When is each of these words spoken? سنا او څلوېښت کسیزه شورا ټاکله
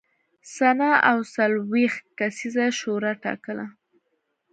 سنا 0.55 0.91
او 1.09 1.17
څلوېښت 1.33 2.05
کسیزه 2.19 2.65
شورا 2.79 3.11
ټاکله 3.23 3.65